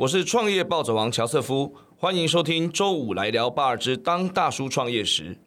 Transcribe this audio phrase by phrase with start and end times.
[0.00, 5.38] 我是创业暴走王乔瑟夫，欢迎收听周五来聊八二之当大叔创业时。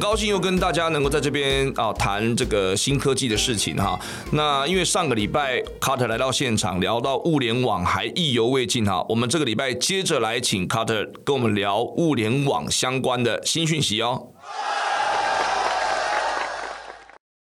[0.00, 4.00] 高兴又跟大家能够在这边啊谈这个新科技的事情哈。
[4.32, 14.32] 那因为上个礼拜卡特来到现场聊到物联网还意犹未尽哈，我们这个礼拜接着来请卡特跟我们聊物联网相关的新讯息哦。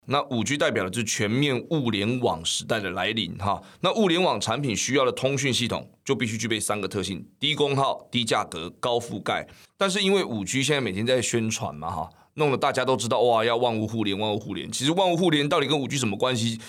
[0.06, 3.60] 那五 G 代表的是全面物联网时代的来临哈。
[3.80, 9.44] 那物联网产品需要的通讯系统就必须具备三个特性：低功耗、低价格、高覆盖。
[9.76, 14.70] 但是因为五 G 现在每天在宣传嘛哈，弄得大家都知道哇，要万物互联，万物互联。
[14.70, 16.60] 其实万物互联到底跟五 G 什么关系？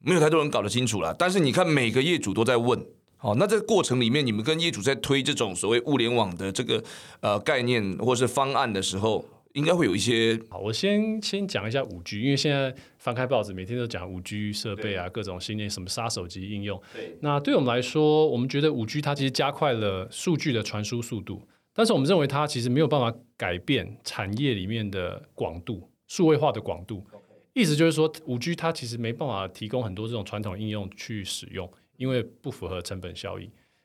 [0.00, 1.14] 没有太多人搞得清楚了。
[1.18, 2.84] 但是你看每个业主都在问，
[3.16, 6.82] 好，那这个过程里面，你们跟业主在推这种所谓物联网的这个
[7.20, 9.24] 呃概念或是方案的时候。
[9.54, 16.80] 应该会有一些好，我先先讲一下五 G，因为现在翻开报纸，每天都讲五 G 设备啊，各种新的什么杀手级应用。
[16.94, 21.42] 对，那对我们来说，我们觉得五 G 它其实加快了数据的传输速度，
[21.78, 27.06] 但是我们认为它其实没有办法改变产业里面的广度、数位化的广度。
[27.52, 33.44] 意思就是说，五 G 它其实没办法提供很多这种传统应用去使用，因为不符合成本效益。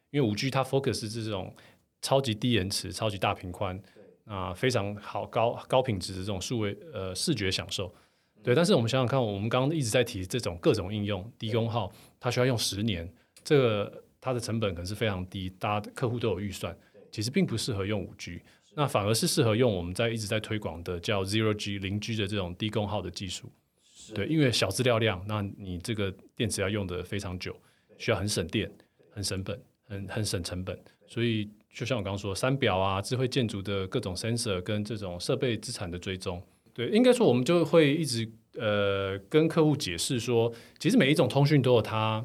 [0.10, 1.56] 因为五 G 它 focus 是这种
[2.02, 3.80] 超级低延迟、超级大频宽。
[4.26, 7.94] 啊，非常好，高高品质的这种数位呃视觉享受，
[8.42, 8.56] 对。
[8.56, 13.08] 但是我们想想看，我们刚刚一直在提这种各种应用，低功耗，它需要用十年，
[13.44, 16.76] 这个它的成本可能是非常低，大家客户都有预算，
[17.14, 18.42] 其实并不适合用五 G，
[18.76, 23.50] 那反而是适合用我们在一直在推广的叫 Zero G 零 G 的这种低功耗的技术，
[24.14, 27.56] 对，因为小资料量，那你这个电池要用的非常久，
[27.98, 28.70] 需要很省电、
[29.12, 31.50] 很省本、很很省成本，所以。
[31.76, 36.40] 就像我刚刚说，三表啊，智慧建筑的各种 sensor 跟这种设备资产的追踪，
[36.72, 42.24] 对，应该说我们就会一直呃跟客户解释说，其实每一种通讯都有它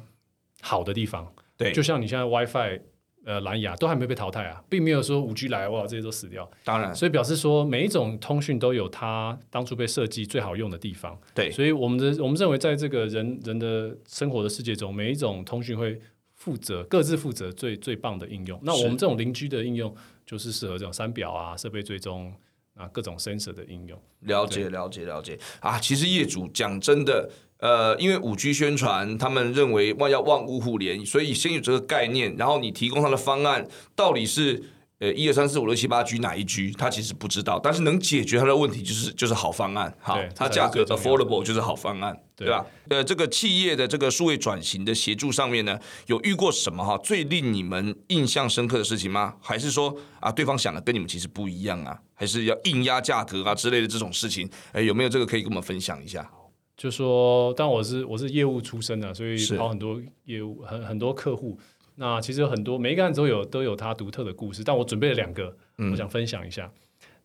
[0.60, 2.82] 好的地方，对，就像你现在 WiFi
[3.28, 16.00] 呃蓝牙都还没被淘汰啊，并没有说五 G 来哇这些都死掉，当然，所以表示说每一种通讯都有它当初被设计最好用的地方，对，所以我们的我们认为在这个人人的生活的世界中，每一种通讯会。
[16.40, 18.56] 负责各自负责最最棒的应用。
[18.62, 19.92] 那我们这种邻居的应用，
[20.24, 22.32] 就是适合这种三表啊、设备追踪
[22.74, 24.00] 啊、各种 sensor 的应用。
[24.20, 25.80] 了解，了解，了解啊！
[25.80, 27.28] 其实业主讲真的，
[27.58, 34.62] 呃，因为五 G 宣传，他们认为万要万物互联，所以先有这个概念，然后你提供他的方案到底是。
[35.00, 42.66] 呃，一二三四五六七八 G 哪一 G，他其实不知道，但是能解决他的问题就是就是好方案，好，它价格 affordable 就是好方案，对吧？
[42.88, 49.36] 呃，这个企业的这个数位转型的协助上面呢，有遇过什么哈最令你们印象深刻的事情吗？
[49.40, 51.96] 还是说啊，对方想的跟你们其实不一样啊？
[52.14, 54.50] 还是要硬压价格啊之类的这种事情？
[54.72, 56.28] 哎，有没有这个可以跟我们分享一下？
[56.78, 61.58] 就说，但我是我是业务出身的，所以跑很多业务，很很多客户。
[61.96, 65.54] 那其实有很多每一个案子都有都有它独特的故事，但我准备了两个，
[65.90, 66.72] 我想分享一下。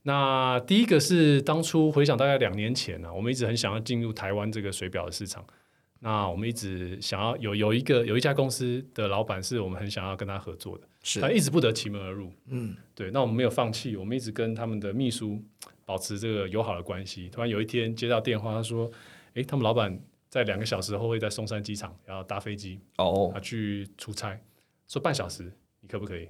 [0.01, 5.45] 那第一个是当初回想大概两年前呢，我们一直很想要进入台湾这个水表的市场。
[5.99, 12.29] 那我们一直想要有有一个有一家公司的老板是我们很想要跟他合作的，是他一直不得其门而入。
[12.47, 13.11] 嗯，对。
[13.11, 15.41] 那我们没有放弃，我们一直跟他们的秘书
[15.85, 17.29] 保持这个友好的关系。
[17.29, 18.91] 突然有一天接到电话，他说
[19.35, 19.99] ：“诶，他们老板
[20.29, 24.39] 在两个小时后会在松山机场然后搭飞机哦，他去出差。”
[24.87, 26.29] 说半小时，你可不可以？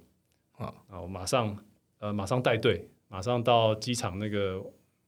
[0.53, 1.01] 啊啊！
[1.01, 1.57] 我马上
[1.99, 4.63] 呃，马上带队，马上到机场那个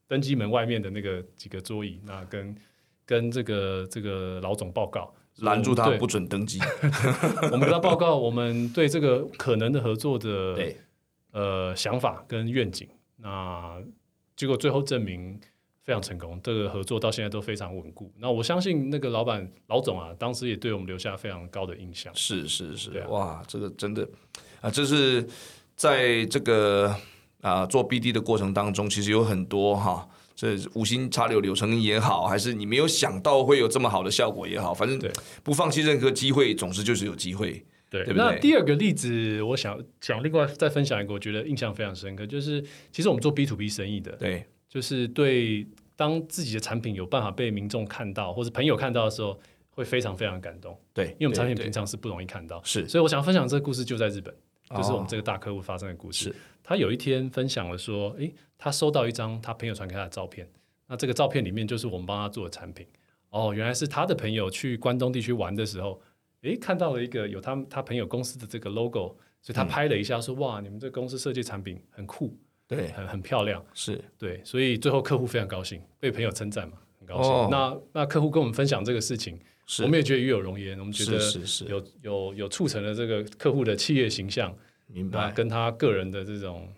[0.08, 2.56] 登机门外面的那个几个桌椅，那跟
[3.06, 6.58] 跟这个这个老总报告，拦住他不准登机。
[7.50, 10.74] 我们跟他报告我们对这个可能的合作的
[11.30, 12.88] 呃想法跟愿景。
[13.16, 13.80] 那
[14.34, 15.40] 结果最后证明。
[15.86, 18.12] 非常成功，这个合作到现在都非常稳固。
[18.18, 22.12] 那我相信那个老板老总啊，当时也对我们留下非常高的印象。
[22.16, 24.06] 是是是，哇，这个真的
[24.60, 25.24] 啊，这是
[25.76, 26.92] 在这个
[27.40, 35.00] 啊做 BD 的过程当中，其实有很多哈，这五星插柳柳成荫也好，还是你没有想到会有这么好的效果也好，反正
[35.44, 37.64] 不放弃任何机会，总是就是有机会。
[37.88, 42.60] 对，那第二个例子，我想想另外再分享一个，我觉得印象非常深刻，就是
[42.90, 44.44] 其实我们做 B to B 生意的，对。
[44.76, 49.40] 就是对，当自己的产品有办法被民众看到，或者朋友看到的时候，
[49.70, 50.78] 会非常非常感动。
[50.92, 52.62] 对，因为我们产品平常是不容易看到。
[52.62, 54.34] 是，所以我想分享这个故事，就在日本，
[54.76, 56.36] 就是我们这个大客户发生的故事。
[56.62, 60.46] 他有一天分享了说，诶，他收到一张他朋友传给他的照片，
[60.88, 62.86] 那这个照片里面就是我们帮他做的产品。
[63.30, 66.02] 哦，原来是他的朋友去关东地区玩的时候，
[66.42, 72.36] 诶，看到了一个有他他朋友公司的这个 logo，所以他拍了一下说，哇，你们这公司设计产品很酷，
[72.68, 74.02] 对，很很漂亮，是。
[74.18, 77.32] 对，所以最后客户非常高兴，被朋友称赞嘛，很高兴。
[77.32, 77.48] 哦。
[77.50, 81.46] 那那客户跟我们分享这个事情，是，我们也觉得与有荣焉，我们觉得是是。
[81.46, 84.52] 是，有有有促成了这个客户的企业形象，
[84.86, 85.30] 明白。
[85.30, 86.68] 跟他个人的这种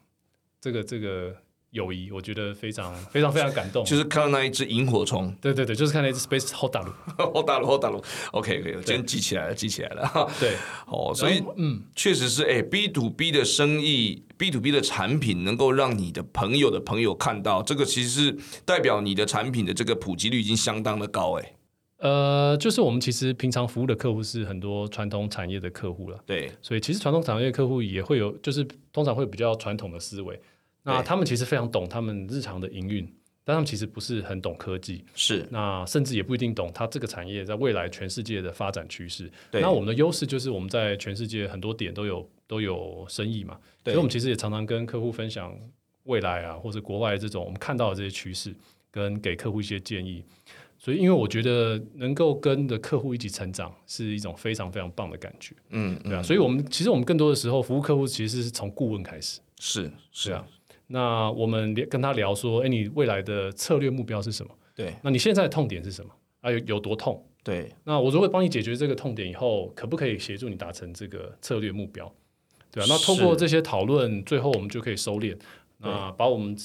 [0.61, 1.35] 这个这个
[1.71, 3.85] 友谊，我觉得非常 非常非常感动。
[3.85, 6.93] 就是看到那一只萤火虫，对对对，就是看到一只 Space Hot 大陆，
[7.33, 10.31] 后大陆后大陆，OK OK，我今天记起来了，记起来了。
[10.41, 10.55] 对，
[10.89, 21.53] 哦，所以嗯，确实是，哎，B to B 的生意，B to B 的产品能够让你的朋友的朋友看到，这个其实是代表你的产品的这个普及率已经相当的高，哎，
[21.99, 26.19] 呃，就是我们其实平常服务的客户是很多传统产业的客户了。
[26.25, 30.41] 对，所以其实传统产业客户也会有，就是通常会比较传统的思维。
[30.83, 33.05] 那他们其实非常懂他们日常的营运，
[33.45, 39.31] 但他们其实不是很懂科技，是，那甚至也不一定懂它这个产业在未来全世界的发展趋势。
[39.53, 45.55] 那我们的优势就是我们在全世界很多点都有都有生意嘛，所以我们其实也常常跟客户分享
[46.05, 48.55] 未来啊，或者国外这种我们看到的这些趋势，
[48.91, 50.25] 跟给客户一些建议。
[50.81, 55.53] 所以，因为我觉得能够跟着客户一起成长，是一种非常非常棒的感觉。
[55.71, 60.31] 嗯，对啊，嗯所以我们其实我们更多的时候服务客户其实是从顾问开始，是是。
[60.31, 60.47] 啊。
[60.89, 64.53] 那我们聊跟他聊说，哎，你未来的策略目标是什么？
[64.75, 66.11] 对那你现在的痛点是什么？
[66.41, 67.25] 啊，有有多痛？
[67.45, 72.13] 对，那我如果帮你解决这个痛点以后，可不可以协助你达成这个策略目标？
[72.71, 75.37] 对啊，那通过这些讨论，最后我们就可以收敛，
[75.79, 76.57] 那把我们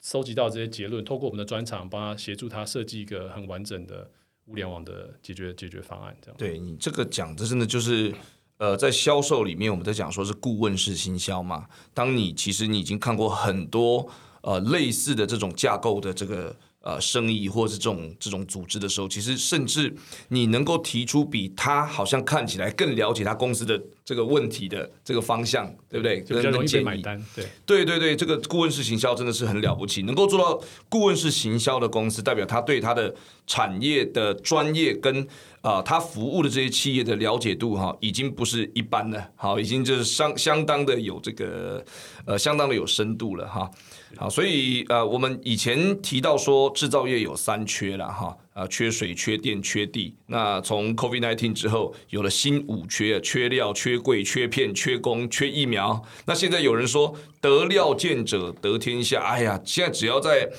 [0.00, 4.10] 收集到这些结论，透过我们的专长，帮他协助他设计一个很完整的
[4.46, 6.36] 物联网的解决解决方案，这样。
[6.36, 8.12] 对你这个讲的真的就是，
[8.62, 11.66] 呃，在销售里面我们在讲说是顾问式行销嘛。
[11.92, 14.08] 当你其实你已经看过很多
[14.42, 19.92] 呃类似的这种架构的这个呃生意或是这种这种组织的时候，其实甚至
[20.28, 23.82] 你能够提出比他好像看起来更了解他公司的
[24.12, 26.20] 这个问题的这个方向，对不对？
[26.22, 27.46] 就比较容易买单，对。
[27.64, 30.60] 对对对，这个顾问式行销真的是很了不起，能够做到
[30.90, 33.14] 顾问式行销的公司，代表他对他的
[33.46, 35.26] 产业的专业跟
[35.62, 41.82] 啊、他服务的这些企业的了解度哈，已经不是一般了，好，已经就是相相当的有这个
[42.26, 43.70] 呃相当的有深度了哈。
[44.16, 50.14] 好，所以呃，我们以前提到说制造业有三缺了哈，啊，缺水、缺电、缺地。
[50.26, 56.02] 那从 COVID 1 9之后，有了新五缺，缺料、缺柜、缺片、缺工、缺疫苗。
[56.26, 60.50] 那现在有人说得料见者得天下，哎呀，现在只要在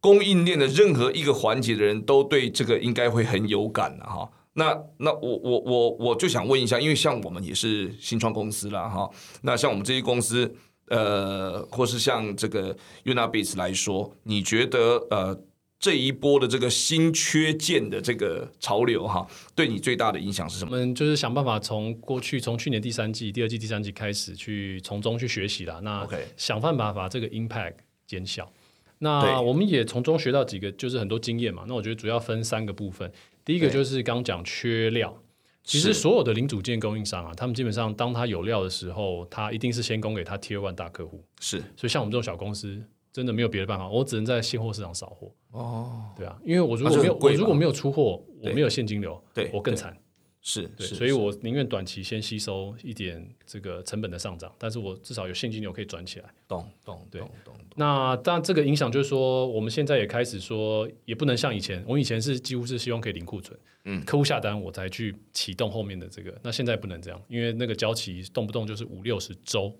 [0.00, 4.30] 供应链的任何一个环节的人都对这个应该会很有感哈。
[4.52, 9.08] 那那我我我我就想问一下，因为像我们也是新创公司啦哈，
[9.42, 10.52] 那像我们这些公司，
[10.88, 15.40] 呃，或是像这个 Unabase 来说，你觉得呃
[15.80, 20.70] 这一波的这个新缺件的这个潮流哈，对你最大的影响是什么？
[20.72, 25.80] 我们就是想办法从过去从去年第三季、第二季、第三季开始去从中去学习啦。
[25.82, 26.06] 那
[26.36, 28.52] 想办法把这个 impact 减小。
[28.98, 31.64] 那我们也从中学到几个，就是很多经验嘛。
[31.66, 33.10] 那我觉得主要分三个部分。
[33.42, 35.16] 第一个就是刚讲缺料，
[35.64, 41.24] 其实所有的零组件供应商啊，他们基本上当他有料的时候，他一定是先供给他 Tier One 大客户。
[41.40, 42.82] 是所以像我们这种小公司，
[43.12, 45.32] 真的没有别的办法，我只能在现货市场扫货。
[45.50, 49.96] 哦，对啊，因为我如啊果没有、我如果没有出货，我没有现金流，对对我更惨。
[50.42, 56.30] 是对，所以我宁愿短期先吸收一点这个成本的上涨，但是我至少有现金流可以转起来。
[56.48, 69.70] 懂懂对懂懂懂，那当然，这个影响就是说，我们现在也开始说，也不能像以前，我们以前是几乎是希望可以零库存，嗯客户下单我才去启动后面的这个，那现在不能这样，因为那个交期动不动就是五六十周，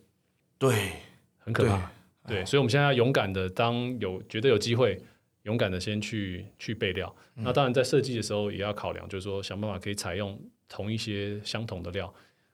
[0.58, 0.90] 对
[1.38, 1.90] 很可怕。
[2.30, 4.98] 对，所以我们现在要勇敢的，当有觉得有机会，
[5.42, 7.14] 勇敢的先去去备料。
[7.36, 12.12] 嗯那当然在设计的时候也要考量，就是说想办法可以采用同一些相同的料，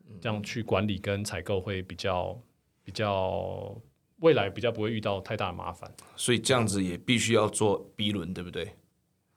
[0.08, 2.40] 嗯这样去管理跟采购会比较
[2.82, 3.76] 比较
[4.20, 5.92] 未来比较不会遇到太大的麻烦。
[6.16, 8.68] 所以这样子也必须要做 B 轮，对不对？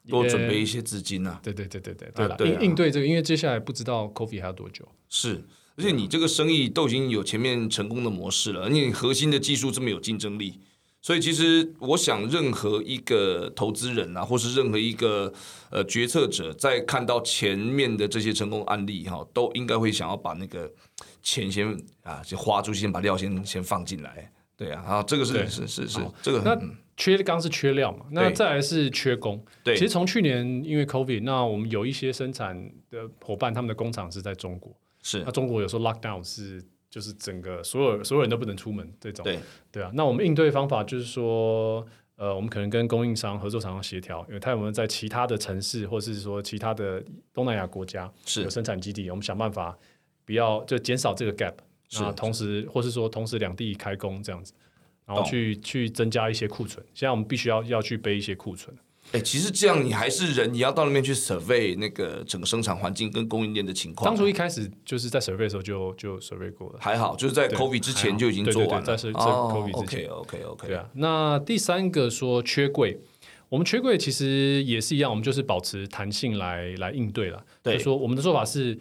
[0.08, 1.39] 多准备一些资金啊。
[1.43, 4.88] 对对对对对对了，应应对这个，因为接下来不知道 Coffee 还要多久。
[5.08, 5.43] 是，
[5.80, 10.60] 而且你这个生意都已经有前面成功的模式了，而且你核心的技术这么有竞争力，
[11.02, 15.32] 所以其实我想，任何一个投资人啊，或是任何一个
[15.72, 20.70] 呃决策者，在看到前面的这些成功案例哈，都应该会想要把那个
[21.24, 24.30] 钱先啊，就花出去，先把料先先放进来。
[24.58, 29.42] 对啊，啊，这个是是是是，这个那很缺刚是缺料嘛，那再来是缺工。
[29.64, 34.76] 对其实从去年因为 COVID，那我们有一些生产的伙伴，他们的工厂是在中国。
[35.01, 39.24] 是那中国有时候 lockdown 是就是整个所有所有人都不能出门这种。
[39.24, 39.39] 对
[39.72, 47.03] 对啊，那我们应对方法就是说，呃，我们可能跟供应商、合作厂商协调，因为他有没有在其他的城市，或是说其他的
[47.34, 49.77] 东南亚国家是有生产基地，我们想办法
[50.25, 51.53] 不要就减少这个 gap，
[51.89, 54.53] 是那同时或是说同时两地开工这样子，
[55.06, 56.86] 然后去去增加一些库存。
[56.94, 58.75] 现在我们必须要要去背一些库存。
[59.12, 64.06] 哎，其实这样你还是人，你要到那边去 survey 那个整个生产环境跟供应链的情况。
[64.08, 66.80] 当初一开始就是在 survey 的时候就就 survey 过了。
[66.80, 68.86] 还好，就是在 COVID 之前就已经做完了。
[68.86, 73.00] 对对对在是在哦 COVID 之前 OK OK OK，对啊，那第三个说缺柜，
[73.50, 77.44] 我们缺柜其实也是一样，我们就是保持弹性来来应对了。
[77.63, 78.78] 对就说我们的做法是，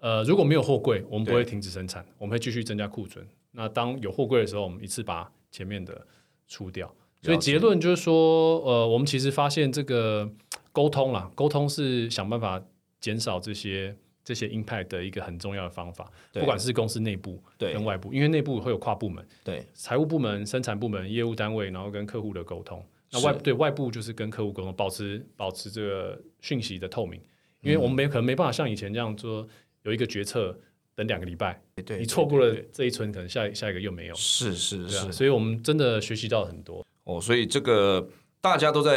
[0.00, 3.26] 呃，如果没有货柜，我们不会停止生产，我们会继续增加库存。
[3.52, 6.06] 那当有货柜的时候，我们一次把前面的
[6.46, 6.94] 出掉。
[7.22, 10.30] 所以结论就是说，呃，我们其实发现这个
[10.72, 12.62] 沟通啦，沟通是想办法
[13.00, 16.40] 减少这些这些 impact 的一个很重要的方法，对。
[16.40, 17.72] 不管是公司内部对。
[17.72, 19.26] 跟外部，因为内部会有跨部门。
[19.44, 19.66] 对。
[19.74, 22.84] 财务部门、生产部门、业务单位，然后跟客户的沟通。
[23.12, 27.20] 那外对外部就是跟客户沟通，保持保持这个讯息的透明，
[27.60, 29.46] 因为我们没可能没办法像以前这样说，
[29.82, 30.56] 有一个决策
[30.94, 35.12] 等两个礼拜，对，你错过了这一村，可能下下一个又没有，是是是。
[35.12, 36.86] 所以我们真的学习到很多。
[37.10, 38.08] 哦，所以这个
[38.40, 38.92] 大家都在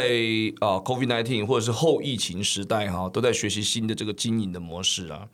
[0.60, 5.26] 啊 COVID nineteen 或者是后疫情时代哈，都在学习新的这个经营的模式啊。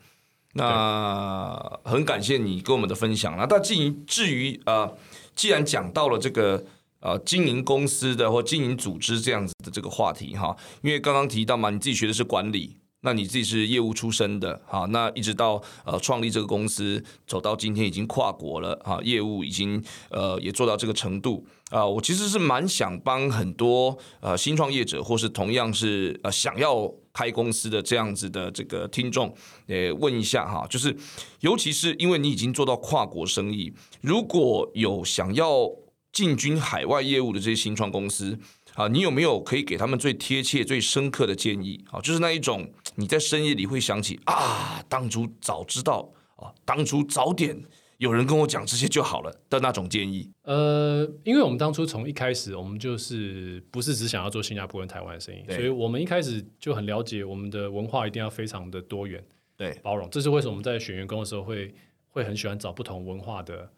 [0.55, 3.37] 那很感谢你跟我们的分享。
[3.37, 4.91] 那但至于至于啊，
[5.37, 6.65] 既然讲到了这个
[7.01, 12.79] 呃经营公司的或经营组织这样子的这个话题哈，因为刚刚提到嘛，你自己学的是管理。
[13.03, 29.33] 那你自己是业务出身的，好，那一直到呃创立这个公司，走到今天已经跨国了，哈，业务已经呃也做到这个程度啊、我其实是蛮想帮很多呃新创业者，或是同样是呃想要开公司的这样子的这个听众，
[29.69, 30.95] 呃问一下哈，就是
[31.41, 35.71] 尤其是因为你已经做到跨国生意，如果有想要
[36.13, 38.39] 进军海外业务的这些新创公司。
[38.75, 41.85] 啊，你有没有可以给他们最贴切、最深刻的建议？
[41.91, 47.59] 啊，就是那一种你在深夜里会想起啊，当初早知道啊，当初早点
[47.97, 50.31] 有人跟我讲这些就好了的那种建议。
[50.43, 59.25] 呃，因为我们当初从一开始，我们就是不是只想要做新加坡跟台湾的生意，所以我们一开始就很了解我们的文化一定要非常的多元。
[59.57, 61.75] 对，包容，这是为什么我们在选员工的时候会
[62.11, 63.71] 会很喜欢找不同文化的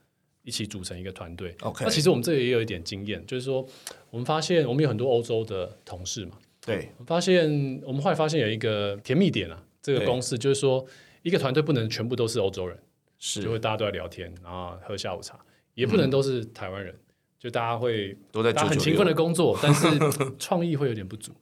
[0.43, 1.57] 一起组成一个团队。
[1.61, 3.67] OK 那其实我们这里也有一点经验，就是说
[4.11, 10.85] 我们发现我们有很多欧洲的同事嘛，对，发现我们后来发现有一个甜蜜点啊，这个公式就是说
[11.23, 12.79] 一个团队不能全部都是欧洲人，
[13.19, 13.43] 是。
[13.43, 15.39] 就会大家都在聊天，然后喝下午茶，
[15.75, 16.95] 也不能都是台湾人，
[17.39, 19.89] 就大家会都在大家很勤奋的工作，但是
[20.39, 21.33] 创意会有点不足。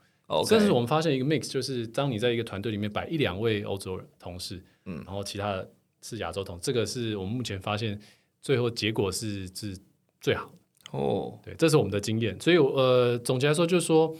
[0.48, 4.96] 但是我们发现一个 mix，就是当你在一个团队里面摆一两位欧洲人同事，嗯。
[5.04, 5.70] 然后其他的
[6.02, 8.00] 是亚洲同，这个是我们目前发现
[8.40, 9.76] 最后结果是是
[10.20, 10.46] 最好。
[10.46, 10.98] 的。
[10.98, 12.40] 哦，对，这是我们的经验。
[12.40, 14.16] 所以呃，总结来说就是说，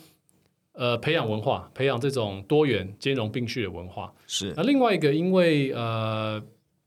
[0.73, 4.13] 呃，培养文化，培养这种多元兼容并蓄的文化。
[4.27, 6.43] 是那另外一个，因为呃，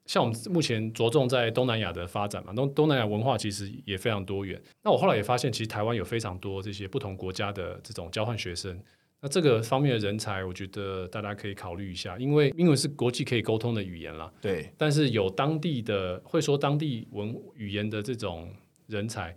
[0.05, 4.61] 像我们目前着重在东南亚的发展嘛，东东南亚文化其实也非常多元。
[4.81, 8.79] 那我后来也发现，其实台湾有非常多这些不同国家的这种交换学生。
[9.21, 14.29] 那这个方面的人才，我觉得大家可以考虑一下，因为英文是国际可以沟通的语言啦。
[14.41, 18.53] 对，但是有当地的会说当地文语言的这种
[18.87, 19.33] 人才，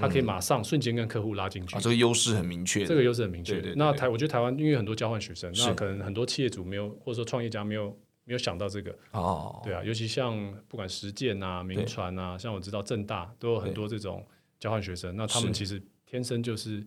[0.00, 1.76] 他可以马上瞬间跟客户拉进去。
[1.76, 2.84] 啊，这个优势很明确。
[2.84, 3.52] 这个优势很明确。
[3.52, 8.96] 对对对那台，我觉得台湾因为很多交换学生，那可能很多企业主没有，或者说创业家没有没有想到这个。
[9.12, 14.26] 哦，对啊，尤其像不管实践啊、名传啊，像我知道正大都有很多这种
[14.58, 16.84] 交换学生，那他们其实天生就是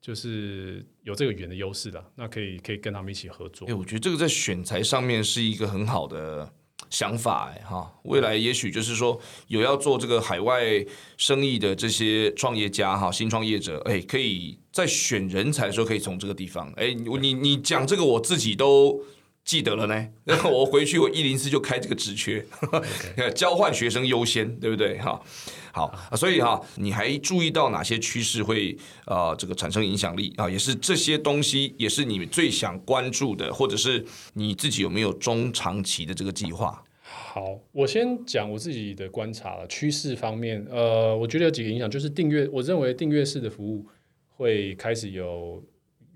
[0.00, 3.74] 就是有这个语言的优势的，那可以可以跟他们一起合作哎、。
[3.74, 6.52] 我觉得这个在选材上面是一个很好的
[6.90, 10.62] 想法、哎哈，未来也许就是说有要做这个海外
[11.16, 19.00] 生意的这些创业家哈，新创业者，哎、可以在选人才的时候可以从这个地方，哎、你你讲这个我自己都。
[19.46, 22.44] 记得了呢，然 后我回去我一零四就开这个职缺，
[23.34, 24.98] 交换学生优先，对不对？
[24.98, 25.18] 哈，
[25.72, 28.76] 好，啊所以哈，你还注意到哪些趋势会
[29.06, 30.50] 呃这个产生影响力啊？
[30.50, 36.82] 也是这些东西，也是你最想关注的，或者是你自己有没有中长期的这个计划？
[37.08, 39.64] 好，我先讲我自己的观察了。
[39.68, 43.86] 趋势方面，呃，我觉得有几个影响，就是订阅，我认为订阅式的服务
[44.30, 45.62] 会开始有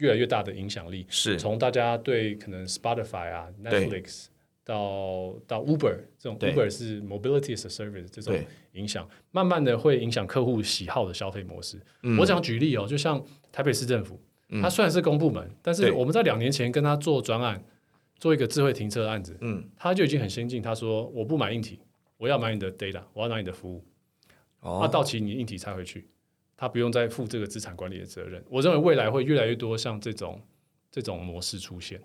[0.01, 1.07] 越来越大的影响力。
[1.09, 1.39] 是。
[1.39, 4.27] 从大家对可能 Spotify 啊、Netflix
[4.65, 8.39] 到到 Uber 这种 Uber 是 mobility as a service 这种
[8.73, 11.81] 影响，慢慢的会影响客户喜好的消费模式。
[12.03, 12.19] 嗯。
[12.19, 14.21] 我想举例哦，就像台北市政府，
[14.61, 17.63] 它虽然是公部门，但是我们在两年前跟他做专案，
[18.19, 20.61] 做一个智慧停车的案子，嗯，他就已经很先进。
[20.61, 21.81] 他说我不买硬体，
[22.17, 23.85] 我要买你的 data，我要拿你的服务，
[24.63, 26.07] 那哦，到期你硬体拆回去。
[26.61, 28.45] 他不用再负这个资产管理的责任。
[28.51, 30.39] 我认为未来会越来越多像这种
[30.91, 31.99] 这种模式出现。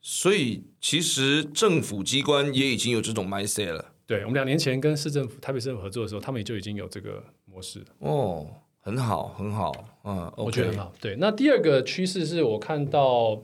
[0.00, 3.92] 所以其实政府机关也已经有这种 mindset 了。
[4.06, 7.86] 对我们两年前跟市政府、台北市政府合作的时候，他们也就已经有这个模式了。
[7.98, 8.46] 哦，
[8.80, 9.70] 很好，很好，
[10.04, 10.90] 嗯，我觉得很好。
[10.98, 13.42] 对，那第二个趋势是我看到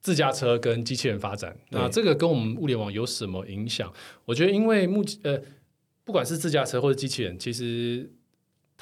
[0.00, 3.92] 自驾车跟机器人发展，那这个跟我们物联网有什么影响？
[4.24, 5.40] 我觉得，因为目前呃，
[6.02, 8.10] 不管是自驾车或者机器人，其实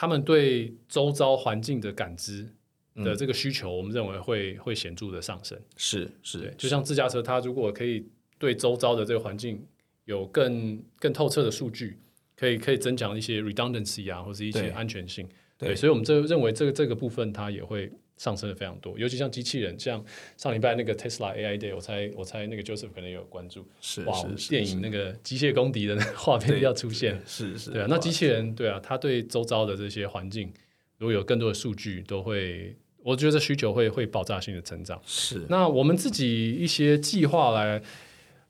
[0.01, 2.49] 他们对周遭环境的感知
[2.95, 5.61] 的这个需求，我们认为会会显著的上升。
[5.77, 8.07] 是是，就像自驾车，它如果可以
[8.39, 9.63] 对周遭的这个环境
[10.07, 11.99] 有更更透彻的数据，
[12.35, 15.29] 可以可以增强一些 redundancy 啊，或者一些安全性。
[15.59, 20.05] 对，所以我们这认为这个这个部分它也会上升的非常多，尤其像机器人，像
[20.37, 24.15] 上礼拜那个 Tesla AI Day，我猜我猜那个 Joseph 可能也有关注，是哇，
[24.51, 30.53] 电影那个机械公敌的画面要出现，是是，对啊，那机器人对啊，它对周遭的这些环境，
[30.99, 35.01] 如果有更多的数据，都会，我觉得需求会会爆炸性的成长。
[35.07, 37.83] 是，那我们自己一些计划来。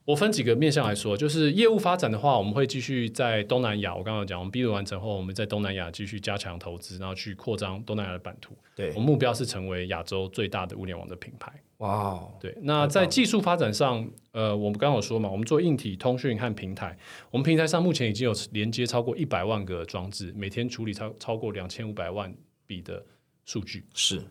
[0.03, 3.95] 我分几个面向来说，就是业务发展的话，我们会继续在东南亚。
[3.95, 8.55] 我刚刚讲，我们 B 轮完成后，我们在东南亚继续加强投资，然后去扩张东南亚的版图。
[8.75, 11.53] 对，我们目标是成为亚洲最大的物联网的品牌。
[11.77, 12.55] 哇，对。
[12.61, 16.97] 那在技术发展上，呃，我们刚刚有说嘛，我们做硬体通讯和平台，
[17.29, 22.33] 我们平台上目前已经有连接超过一百万个装置，每天处理超超过两千五百万
[22.65, 23.03] 笔的
[23.45, 23.85] 数据。
[23.93, 24.21] 是，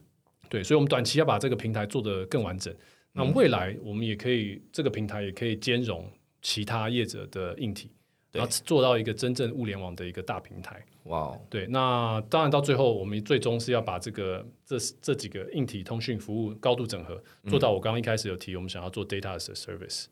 [0.48, 2.74] 对，所以我们短期要把这个平台做得更完整。
[3.12, 6.10] 那未来我们也可以，这个平台也可以兼容
[6.42, 7.90] 其他业者的硬体，
[8.32, 10.80] 然后做到一个真正物联网的一个大平台。
[11.04, 20.06] 哇，对，那当然到最后，我们最终是要把这个这这几个硬体通讯服务高度整合，做到我刚刚一开始有提，我们想要做 data as a service。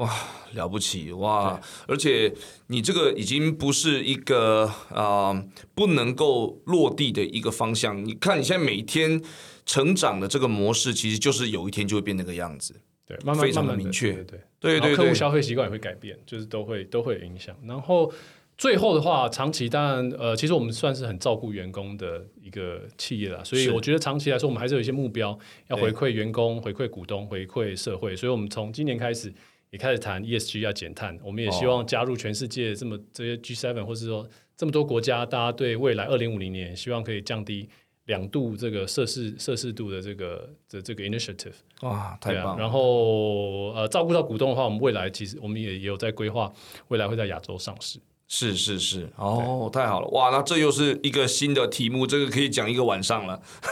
[0.00, 0.10] 哇，
[0.54, 1.60] 了不起哇！
[1.86, 2.34] 而且
[2.66, 8.04] 你这个已经不是一个啊不能够落地的一个方向。
[8.04, 9.22] 你看你现在每天。
[9.66, 12.74] 成长的这个模式，其实就是有一天就会变那个样子，
[13.06, 17.54] 对，慢慢非常的明确，对对对，客户消费习惯也会改变，就是都会都会影响。
[17.64, 18.12] 然后
[18.58, 28.16] 最后的话，长期当然呃，其实我们算是很照顾员工的一个企业了，所以我觉得长期来说，我们还是有一些目标要回馈员工、回馈股东、回馈社会。
[28.16, 29.32] 所以我们从今年开始
[29.70, 37.68] 也开始谈 ESG 要减碳，我们也希望加入全世界这么这些 G7，或是说这么多国家，大家对未来二零五零年希望可以降低。
[38.06, 41.52] 两度这个摄氏摄氏度的这个的这个 initiative
[41.82, 42.58] 哇，太棒！
[42.58, 46.52] 然后呃，照顾到股东的话，我们未来其实我们也也有在规划，
[46.88, 48.00] 未来会在亚洲上市。
[48.26, 53.40] 是是是，哦，太好了，哇，那这又是一个新的题目，这个可以讲一个晚上了。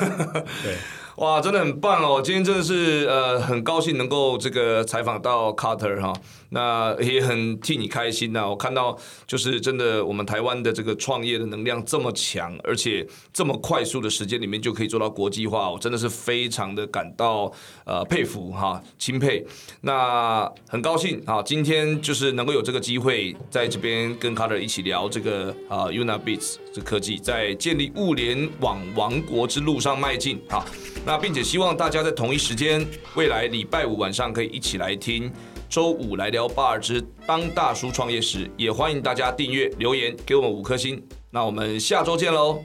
[0.63, 0.77] 对。
[1.19, 2.23] 哇，真的很棒哦！
[2.23, 6.13] 今天真的是呃，很高兴能够这个采访到 Carter 哈，
[6.51, 8.49] 那也很替你开心呐。
[8.49, 17.53] 我看到就是真的，我们台湾的这个创业的能量这么强，而且这么快速的时间里面就可以做到国际化，我真的是非常的感到
[17.85, 19.45] 呃佩服哈，钦佩。
[19.81, 30.65] 那很高兴啊，今天就是能够有这个机会在这边跟 Carter 一起聊这个啊 Unabits 这科技在建立物联网王国之路上迈进啊。
[31.05, 35.31] 那并且希望大家在同一时间，未来礼拜五晚上可以一起来听，
[35.69, 41.03] 周五来聊八二之当大叔创业时，也欢迎大家订阅留言给我们五颗星。
[41.31, 42.63] 那我们下周见喽。